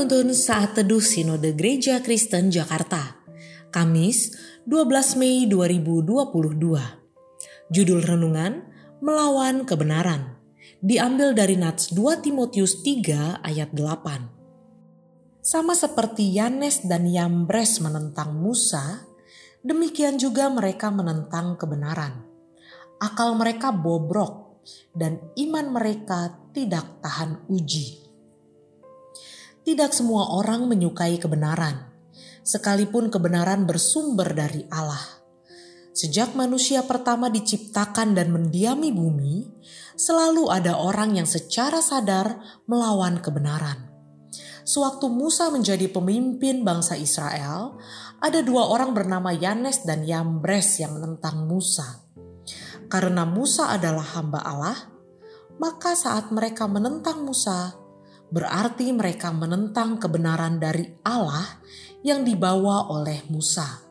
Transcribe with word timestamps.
Penuntun 0.00 0.32
Saat 0.32 0.80
Teduh 0.80 1.04
Sinode 1.04 1.52
Gereja 1.52 2.00
Kristen 2.00 2.48
Jakarta, 2.48 3.20
Kamis 3.68 4.32
12 4.64 5.20
Mei 5.20 5.44
2022. 5.44 6.40
Judul 7.68 8.00
Renungan, 8.00 8.64
Melawan 9.04 9.68
Kebenaran, 9.68 10.40
diambil 10.80 11.36
dari 11.36 11.60
Nats 11.60 11.92
2 11.92 12.24
Timotius 12.24 12.80
3 12.80 13.44
ayat 13.44 13.76
8. 13.76 15.44
Sama 15.44 15.76
seperti 15.76 16.32
Yanes 16.32 16.80
dan 16.80 17.04
Yambres 17.04 17.84
menentang 17.84 18.40
Musa, 18.40 19.04
demikian 19.60 20.16
juga 20.16 20.48
mereka 20.48 20.88
menentang 20.88 21.60
kebenaran. 21.60 22.24
Akal 23.04 23.36
mereka 23.36 23.68
bobrok 23.68 24.64
dan 24.96 25.20
iman 25.36 25.76
mereka 25.76 26.40
tidak 26.56 26.88
tahan 27.04 27.44
uji. 27.52 28.09
Tidak 29.60 29.90
semua 29.92 30.40
orang 30.40 30.64
menyukai 30.66 31.20
kebenaran, 31.20 31.90
sekalipun 32.40 33.12
kebenaran 33.12 33.68
bersumber 33.68 34.32
dari 34.32 34.64
Allah. 34.72 35.20
Sejak 35.90 36.32
manusia 36.38 36.86
pertama 36.86 37.28
diciptakan 37.28 38.16
dan 38.16 38.32
mendiami 38.32 38.88
bumi, 38.94 39.44
selalu 39.98 40.48
ada 40.48 40.80
orang 40.80 41.20
yang 41.20 41.28
secara 41.28 41.84
sadar 41.84 42.40
melawan 42.64 43.20
kebenaran. 43.20 43.90
Sewaktu 44.64 45.10
Musa 45.10 45.50
menjadi 45.50 45.90
pemimpin 45.90 46.62
bangsa 46.62 46.94
Israel, 46.94 47.76
ada 48.22 48.40
dua 48.40 48.70
orang 48.70 48.94
bernama 48.96 49.34
Yanes 49.34 49.82
dan 49.84 50.06
Yambres 50.06 50.78
yang 50.78 50.96
menentang 50.96 51.44
Musa. 51.44 52.06
Karena 52.86 53.26
Musa 53.28 53.74
adalah 53.74 54.06
hamba 54.14 54.40
Allah, 54.46 54.78
maka 55.60 55.92
saat 55.98 56.30
mereka 56.32 56.64
menentang 56.70 57.26
Musa, 57.26 57.76
berarti 58.30 58.94
mereka 58.94 59.34
menentang 59.34 59.98
kebenaran 59.98 60.62
dari 60.62 60.86
Allah 61.02 61.60
yang 62.06 62.22
dibawa 62.22 62.88
oleh 62.88 63.26
Musa. 63.28 63.82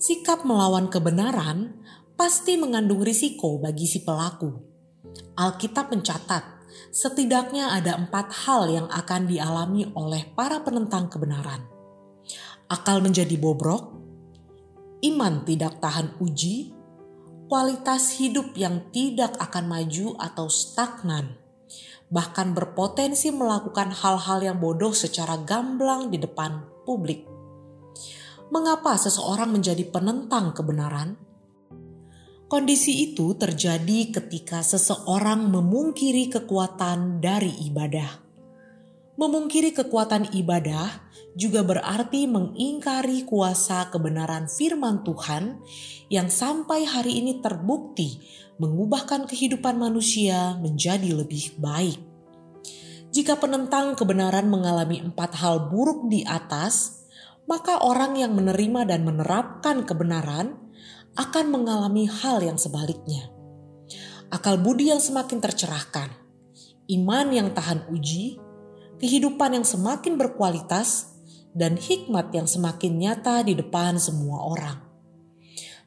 Sikap 0.00 0.44
melawan 0.48 0.88
kebenaran 0.88 1.76
pasti 2.16 2.60
mengandung 2.60 3.00
risiko 3.00 3.56
bagi 3.60 3.88
si 3.88 4.04
pelaku. 4.04 4.52
Alkitab 5.36 5.88
mencatat, 5.88 6.68
setidaknya 6.92 7.72
ada 7.72 7.96
empat 7.96 8.44
hal 8.44 8.68
yang 8.68 8.86
akan 8.92 9.24
dialami 9.24 9.88
oleh 9.96 10.28
para 10.36 10.60
penentang 10.60 11.08
kebenaran. 11.08 11.64
Akal 12.68 13.00
menjadi 13.00 13.34
bobrok, 13.40 13.96
iman 15.00 15.42
tidak 15.48 15.80
tahan 15.80 16.20
uji, 16.20 16.76
kualitas 17.50 18.20
hidup 18.20 18.52
yang 18.54 18.92
tidak 18.94 19.34
akan 19.40 19.66
maju 19.66 20.14
atau 20.20 20.46
stagnan, 20.46 21.39
bahkan 22.10 22.52
berpotensi 22.52 23.30
melakukan 23.30 23.94
hal-hal 23.94 24.42
yang 24.42 24.58
bodoh 24.58 24.90
secara 24.90 25.38
gamblang 25.46 26.10
di 26.10 26.18
depan 26.18 26.66
publik. 26.82 27.24
Mengapa 28.50 28.98
seseorang 28.98 29.54
menjadi 29.54 29.86
penentang 29.86 30.50
kebenaran? 30.50 31.14
Kondisi 32.50 33.06
itu 33.06 33.38
terjadi 33.38 34.10
ketika 34.10 34.58
seseorang 34.66 35.46
memungkiri 35.54 36.26
kekuatan 36.34 37.22
dari 37.22 37.54
ibadah. 37.70 38.26
Memungkiri 39.14 39.70
kekuatan 39.70 40.34
ibadah 40.34 40.88
juga 41.38 41.62
berarti 41.62 42.26
mengingkari 42.26 43.22
kuasa 43.22 43.86
kebenaran 43.94 44.50
firman 44.50 45.06
Tuhan 45.06 45.62
yang 46.10 46.26
sampai 46.26 46.82
hari 46.90 47.22
ini 47.22 47.38
terbukti 47.38 48.18
mengubahkan 48.60 49.24
kehidupan 49.24 49.80
manusia 49.80 50.60
menjadi 50.60 51.16
lebih 51.16 51.56
baik. 51.56 51.96
Jika 53.08 53.40
penentang 53.40 53.96
kebenaran 53.96 54.52
mengalami 54.52 55.00
empat 55.00 55.32
hal 55.40 55.72
buruk 55.72 56.12
di 56.12 56.22
atas, 56.28 57.00
maka 57.48 57.80
orang 57.80 58.20
yang 58.20 58.36
menerima 58.36 58.84
dan 58.84 59.02
menerapkan 59.08 59.82
kebenaran 59.88 60.60
akan 61.16 61.46
mengalami 61.48 62.04
hal 62.04 62.44
yang 62.44 62.60
sebaliknya. 62.60 63.32
Akal 64.28 64.60
budi 64.60 64.92
yang 64.92 65.02
semakin 65.02 65.40
tercerahkan, 65.40 66.12
iman 67.00 67.26
yang 67.32 67.50
tahan 67.56 67.88
uji, 67.90 68.38
kehidupan 69.00 69.56
yang 69.56 69.66
semakin 69.66 70.20
berkualitas, 70.20 71.16
dan 71.50 71.74
hikmat 71.74 72.30
yang 72.30 72.46
semakin 72.46 72.94
nyata 72.94 73.42
di 73.42 73.58
depan 73.58 73.98
semua 73.98 74.46
orang. 74.46 74.78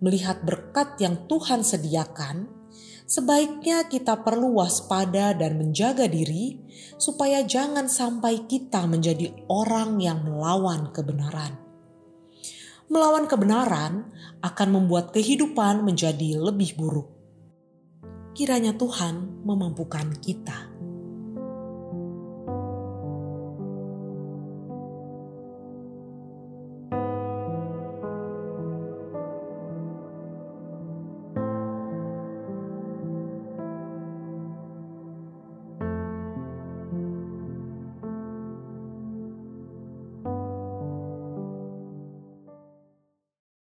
Melihat 0.00 0.40
berkat 0.40 0.96
yang 0.96 1.28
Tuhan 1.28 1.60
sediakan, 1.60 2.59
sebaiknya 3.10 3.90
kita 3.90 4.22
perlu 4.22 4.62
waspada 4.62 5.34
dan 5.34 5.58
menjaga 5.58 6.06
diri 6.06 6.62
supaya 6.94 7.42
jangan 7.42 7.90
sampai 7.90 8.46
kita 8.46 8.86
menjadi 8.86 9.34
orang 9.50 9.98
yang 9.98 10.22
melawan 10.22 10.94
kebenaran. 10.94 11.58
Melawan 12.86 13.26
kebenaran 13.26 14.06
akan 14.46 14.68
membuat 14.70 15.10
kehidupan 15.10 15.82
menjadi 15.82 16.38
lebih 16.38 16.78
buruk. 16.78 17.10
Kiranya 18.30 18.78
Tuhan 18.78 19.42
memampukan 19.42 20.14
kita. 20.22 20.70